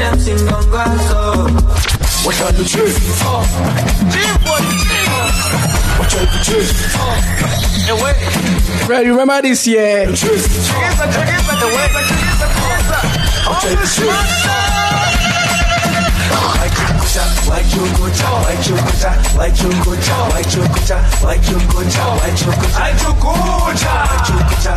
[0.00, 1.44] them sing on grass, oh.
[2.24, 3.44] Watch out the truth, oh.
[5.98, 7.16] Watch out the truth, oh.
[7.90, 9.04] Away.
[9.04, 10.06] You remember this year?
[10.06, 10.80] The truth, oh.
[13.46, 14.70] Watch out the truth, oh
[17.50, 20.80] like you go down, like you go down, like you go down, like you go
[20.86, 23.34] down, like you go down, like you go down, like you go
[23.74, 24.09] down.
[24.30, 24.74] chukucha,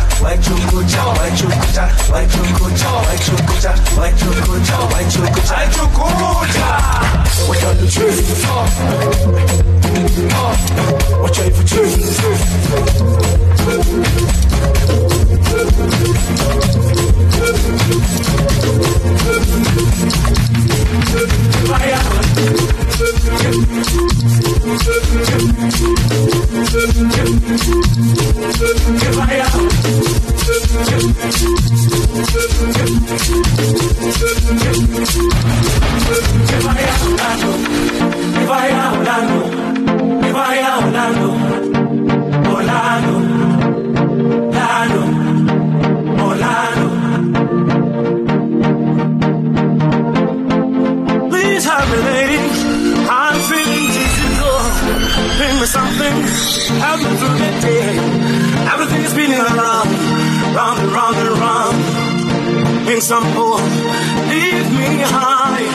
[36.64, 37.13] Fire!
[62.84, 63.58] Bring some more.
[64.30, 65.66] Leave me high.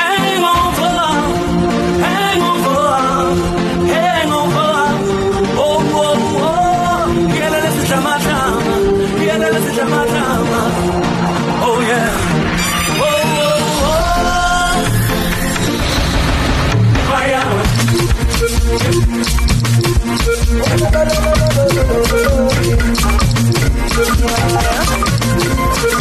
[0.00, 1.36] Hang on for love.
[2.06, 3.38] Hang on for love.
[3.96, 5.00] Hang on for love.
[5.66, 7.04] Oh, oh, oh.
[7.36, 8.60] Yeah, let's drama, drama.
[9.24, 10.62] Yeah, let's drama, drama.
[11.66, 12.10] Oh, yeah.
[13.04, 13.08] Oh,
[13.44, 14.84] oh, oh.
[17.10, 17.44] Fire.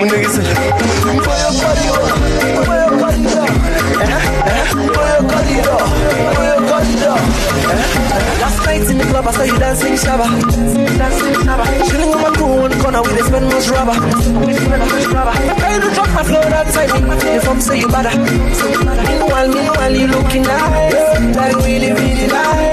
[0.00, 0.42] unigisa.
[1.22, 1.96] For your body, oh,
[2.64, 3.46] for your body, oh,
[4.00, 4.08] eh,
[4.48, 5.86] eh, for your body, oh,
[6.34, 6.92] for your body.
[8.40, 10.26] Last night in the club, I saw you dancing shabba,
[10.98, 11.64] dancing shabba.
[11.88, 13.96] Chilling with my crew one corner, we dey spend most rubber,
[14.46, 15.34] we spend most rubber.
[15.60, 16.90] Try to drop my flow that time,
[17.36, 18.12] if I'm say you better.
[18.18, 22.71] Meanwhile, meanwhile, you looking nice, like really, really nice.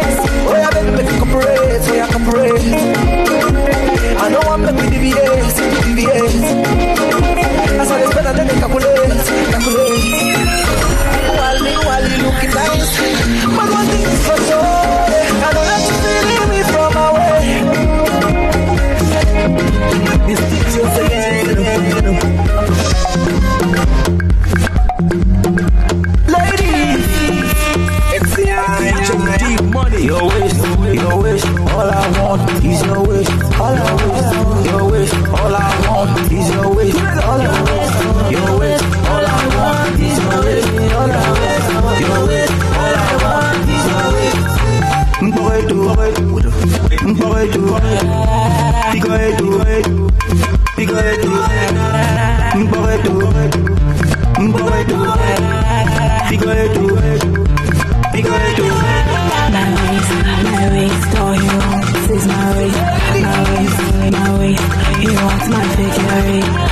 [58.14, 58.70] pico.
[59.52, 60.12] My race,
[60.44, 62.82] my race, all you want is my race,
[63.24, 63.78] my race,
[64.12, 64.66] my race.
[65.04, 66.69] You want my victory.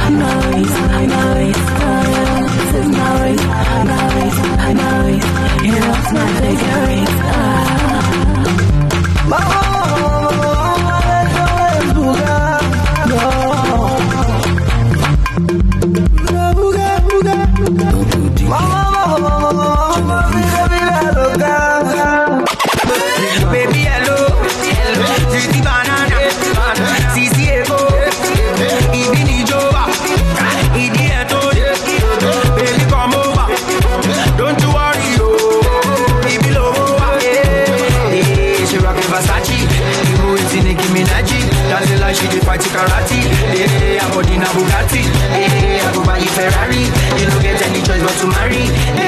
[42.08, 43.20] like she dey fight karate.
[43.20, 45.04] Eh, hey, I'm body a Bugatti.
[45.36, 46.88] Hey, I go buy a Ferrari.
[47.20, 48.64] You don't get any choice but to marry.
[48.96, 49.07] Hey,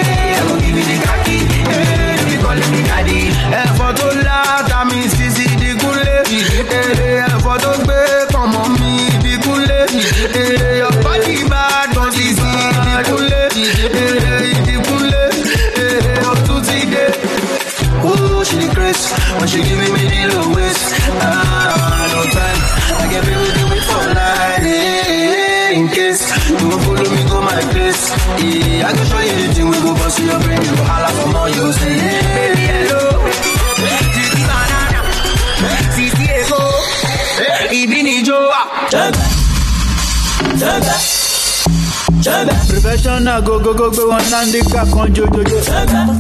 [42.82, 45.60] Professional go go go go one handicap kan jojojo.
[45.68, 46.16] Jaga,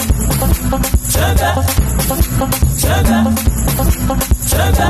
[1.08, 1.56] jaga,
[2.04, 2.48] jaga,
[2.84, 3.24] jaga,
[4.52, 4.86] jaga,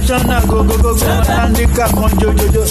[0.06, 2.62] international go go go go handicap on jojojo.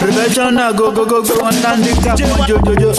[0.00, 2.92] Professional go go go go handicap on jojojo.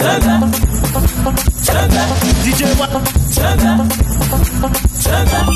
[2.44, 2.90] DJ what?
[3.32, 3.88] Turn up,
[4.20, 5.48] turn up, turn up,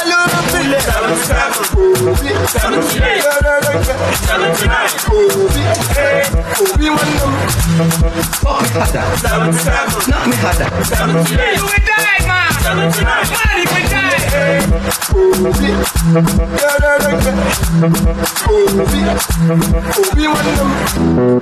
[6.79, 7.64] We want them.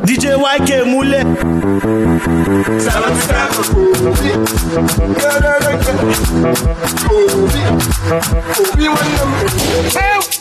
[0.07, 1.21] DJ YK Mule.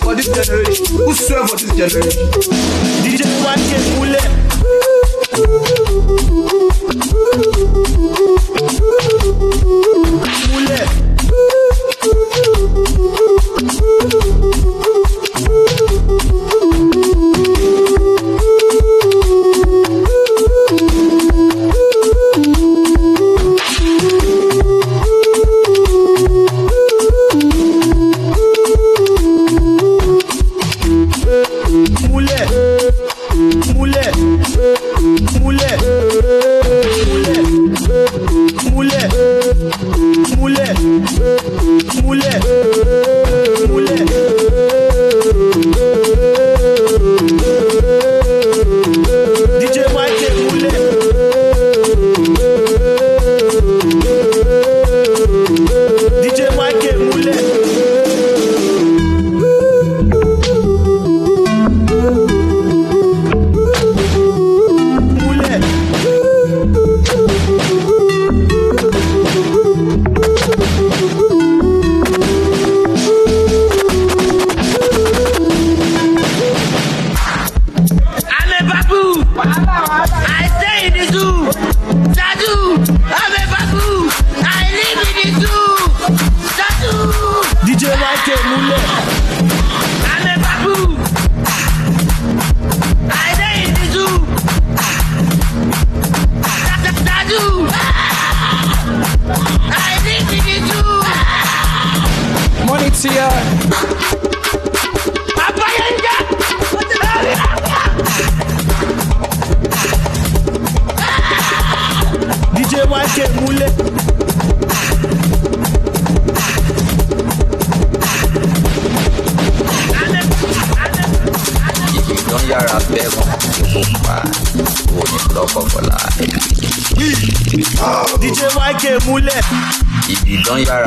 [0.02, 2.32] For this generation, who swear for this generation?
[3.04, 4.61] DJ YK Mule.
[5.32, 6.12] Mulher.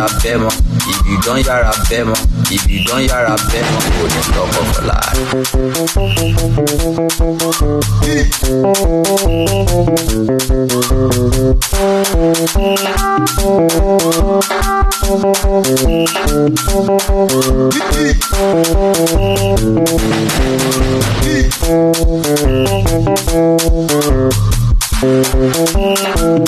[0.05, 0.53] yára fẹ́ mọ́
[0.93, 2.19] ìbìdán yára fẹ́ mọ́
[2.55, 4.97] ìbìdán yára fẹ́ mọ́ kò ní lọ́kọ̀ fọlá.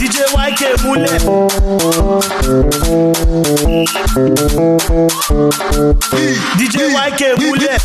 [0.00, 1.18] DJ YK múlẹ̀.
[6.58, 6.76] DJ
[7.06, 7.78] YK múlẹ̀.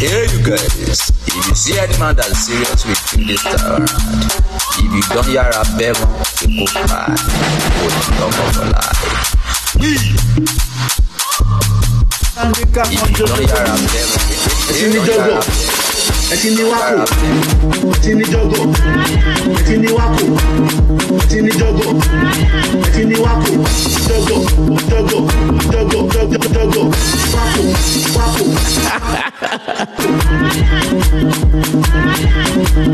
[0.00, 3.86] Hey you guys, if you see any man that's serious with you this time
[4.78, 6.06] if you don't hear a bemo,
[6.42, 7.06] you go cry.
[7.78, 9.00] Go to talk for life.
[12.44, 15.81] If you don't hear a bemo, if you don't hear
[16.32, 17.04] a ẹtí ní wákò
[17.94, 18.60] ẹtí ní jọgọ.
[19.58, 20.24] Ẹtí ní wákò
[21.22, 21.86] ẹtí ní jọgọ.
[22.86, 23.52] Ẹtí ní wákò
[24.08, 24.36] jọgọ
[24.90, 25.18] jọgọ
[25.72, 26.82] jọgọ jọgọ jọgọ.
[27.34, 27.62] Wákò
[28.16, 28.44] wákò.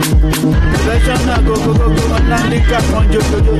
[0.09, 3.55] Professional go go go go Nandika konjojojo.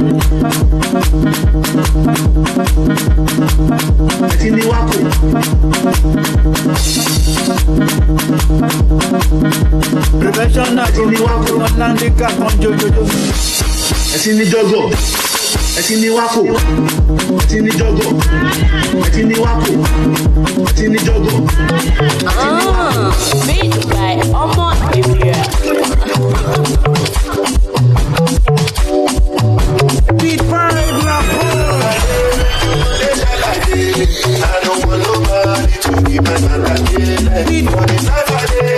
[4.29, 4.99] ẹtí ní wákò
[9.69, 13.05] Professional go go go go Nandika konjojojo.
[14.15, 14.81] ẹtí ní jọgọ
[15.79, 16.43] ẹtí ní wákò
[17.43, 18.07] ẹtí ní jọgọ
[19.07, 19.73] ẹtí ní wákò
[20.69, 21.33] ẹtí ní jọgọ.
[22.27, 23.13] Ah,
[23.47, 25.41] made by Omo Area.
[30.19, 31.19] Beat five la
[34.41, 36.81] I don't want nobody to be better than
[37.47, 37.57] me.
[37.69, 38.78] For the life I live,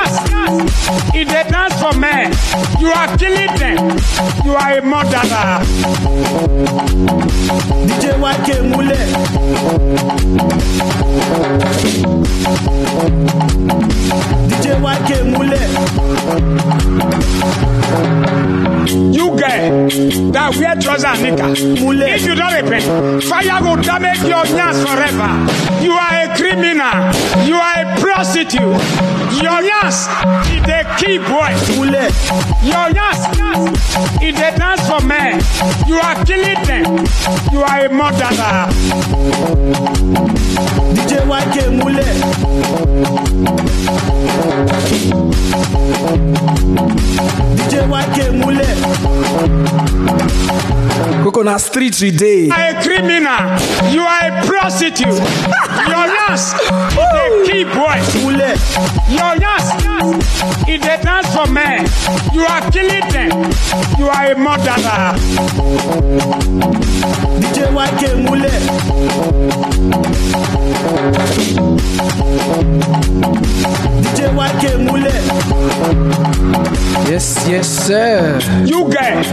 [1.13, 2.33] If they dance for men,
[2.79, 3.97] you are killing them.
[4.43, 5.61] You are a murderer.
[7.87, 10.11] DJ YK múlẹ̀.
[14.49, 15.67] DJ YK múlẹ̀.
[19.17, 19.93] You guys
[20.33, 21.49] that wear trouser and knicker.
[22.15, 25.31] If you don't repent, fire will damage your hands forever.
[25.85, 26.97] You are a criminal.
[27.47, 28.81] You are a prostitute.
[29.41, 30.07] Your hands,
[30.49, 31.77] if they keep boys.
[32.63, 33.25] Your hands,
[34.21, 35.41] if they dance for men,
[35.87, 37.05] you are killing them.
[37.51, 38.67] You are a murderer.
[40.95, 43.21] DJ YK múlẹ̀.
[47.57, 48.73] DJ YK múlẹ̀.
[51.23, 52.45] Coconut Street today.
[52.45, 53.43] You are a criminal.
[53.93, 55.07] You are a prostitute.
[55.91, 56.53] Your hands,
[57.01, 58.07] if they keep boys.
[59.17, 59.67] Your hands,
[60.67, 61.85] if they dance for men,
[62.33, 63.51] you are killing them.
[63.97, 65.13] You are a murderer.
[67.41, 69.61] DJ YK múlẹ̀.
[74.03, 75.19] DJ YK múlẹ̀.
[77.11, 78.39] Yes, yes, sir.
[78.65, 79.27] You guys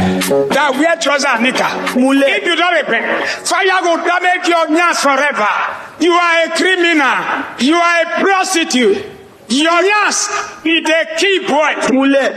[0.55, 1.71] that wear trouser and knicker.
[1.95, 3.07] If you don't repent,
[3.49, 5.53] fire will damage your hands forever.
[6.01, 7.19] You are a criminal.
[7.61, 9.18] You are a prostitute.
[9.49, 10.29] Your hands,
[10.65, 11.89] if they keep boys.
[11.91, 12.29] Múlẹ̀.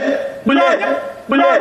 [0.46, 0.78] Múlẹ̀.
[1.28, 1.60] Múlẹ̀.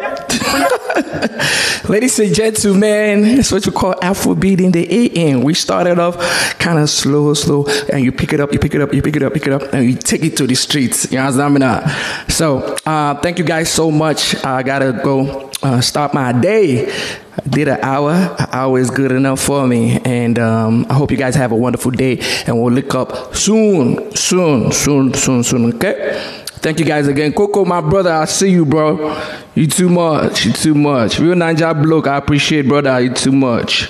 [1.90, 5.42] Ladies and gentlemen, it's what you call Afrobeat in the AM.
[5.42, 6.16] We started off
[6.58, 9.16] kind of slow, slow, and you pick it up, you pick it up, you pick
[9.18, 11.12] it up, pick it up, and you take it to the streets.
[11.12, 11.86] You understand me now?
[12.30, 14.36] So, uh, thank you guys so much.
[14.46, 16.92] I gotta go uh, start my day.
[16.92, 18.12] I did an hour.
[18.12, 21.56] An hour is good enough for me, and um, I hope you guys have a
[21.56, 22.20] wonderful day.
[22.46, 25.74] And we'll look up soon, soon, soon, soon, soon.
[25.76, 26.38] Okay.
[26.62, 27.34] Thank you guys again.
[27.34, 29.20] Coco, my brother, I see you, bro.
[29.56, 30.46] You too much.
[30.46, 31.18] You too much.
[31.20, 33.00] Real Ninja bloke, I appreciate, brother.
[33.00, 33.90] You too much.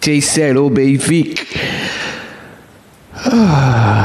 [0.00, 1.36] Jay said, oh, baby.